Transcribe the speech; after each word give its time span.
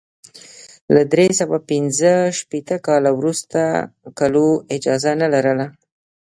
له 0.93 1.01
درې 1.11 1.27
سوه 1.39 1.57
پنځه 1.69 2.13
شپېته 2.39 2.75
کال 2.87 3.03
وروسته 3.19 3.61
کلو 4.19 4.47
اجازه 4.75 5.11
نه 5.21 5.27
لرله. 5.33 5.65